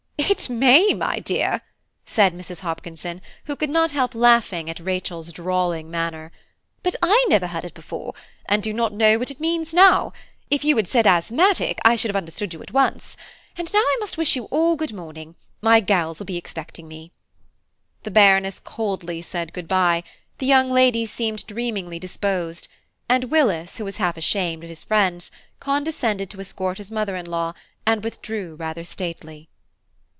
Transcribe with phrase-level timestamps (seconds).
[0.29, 1.61] "It may, my dear,"
[2.05, 2.61] said Mrs.
[2.61, 6.31] Hopkinson, who could not help laughing at Rachel's drawling manner;
[6.83, 8.13] "but I never heard it before,
[8.45, 10.13] and do not know what it means now.
[10.49, 13.17] If you had said asthmatic, I should have understood you at once;
[13.57, 17.11] and now I must wish you all good morning; my girls will be expecting me."
[18.03, 20.01] The Baroness coldly said good bye:
[20.37, 22.67] the young lady seemed dreamingly disposed,
[23.09, 25.29] and Willis, who was half ashamed of his friends,
[25.59, 27.53] condescended to escort his mother in law,
[27.85, 29.49] and withdrew rather statelily.